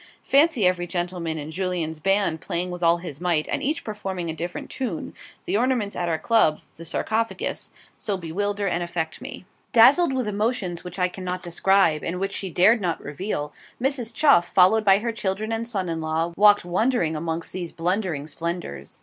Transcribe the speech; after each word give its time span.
Fancy 0.23 0.65
every 0.65 0.87
gentleman 0.87 1.37
in 1.37 1.51
Jullien's 1.51 1.99
band 1.99 2.41
playing 2.41 2.71
with 2.71 2.81
all 2.81 2.97
his 2.97 3.21
might, 3.21 3.47
and 3.47 3.61
each 3.61 3.83
performing 3.83 4.31
a 4.31 4.35
different 4.35 4.71
tune; 4.71 5.13
the 5.45 5.55
ornaments 5.55 5.95
at 5.95 6.09
our 6.09 6.17
Club, 6.17 6.59
the 6.77 6.85
'Sarcophagus,' 6.85 7.71
so 7.97 8.17
bewilder 8.17 8.67
and 8.67 8.81
affect 8.81 9.21
me. 9.21 9.45
Dazzled 9.71 10.11
with 10.11 10.27
emotions 10.27 10.83
which 10.83 10.97
I 10.97 11.07
cannot 11.07 11.43
describe, 11.43 12.03
and 12.03 12.19
which 12.19 12.33
she 12.33 12.49
dared 12.49 12.81
not 12.81 12.99
reveal, 12.99 13.53
Mrs. 13.79 14.11
Chuff, 14.11 14.51
followed 14.51 14.83
by 14.83 14.97
her 14.97 15.11
children 15.11 15.51
and 15.51 15.67
son 15.67 15.87
in 15.87 16.01
law, 16.01 16.33
walked 16.35 16.65
wondering 16.65 17.15
amongst 17.15 17.51
these 17.51 17.71
blundering 17.71 18.25
splendours. 18.25 18.99